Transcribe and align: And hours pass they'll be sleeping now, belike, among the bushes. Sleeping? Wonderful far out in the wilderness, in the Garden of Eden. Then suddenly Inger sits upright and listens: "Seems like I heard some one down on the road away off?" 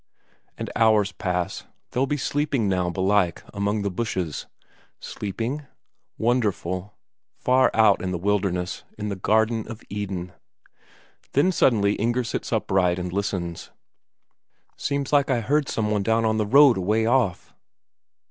And 0.57 0.71
hours 0.75 1.11
pass 1.11 1.65
they'll 1.91 2.07
be 2.07 2.17
sleeping 2.17 2.67
now, 2.67 2.89
belike, 2.89 3.43
among 3.53 3.83
the 3.83 3.91
bushes. 3.91 4.47
Sleeping? 4.99 5.67
Wonderful 6.17 6.95
far 7.35 7.69
out 7.75 8.01
in 8.01 8.09
the 8.09 8.17
wilderness, 8.17 8.83
in 8.97 9.09
the 9.09 9.15
Garden 9.15 9.67
of 9.67 9.83
Eden. 9.89 10.31
Then 11.33 11.51
suddenly 11.51 11.93
Inger 11.97 12.23
sits 12.23 12.51
upright 12.51 12.97
and 12.97 13.13
listens: 13.13 13.69
"Seems 14.75 15.13
like 15.13 15.29
I 15.29 15.39
heard 15.41 15.69
some 15.69 15.91
one 15.91 16.01
down 16.01 16.25
on 16.25 16.37
the 16.37 16.47
road 16.47 16.77
away 16.77 17.05
off?" 17.05 17.53